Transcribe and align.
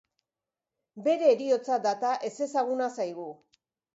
Bere 1.07 1.27
heriotza 1.33 1.77
data 1.85 2.15
ezezaguna 2.31 2.87
zaigu. 3.01 3.29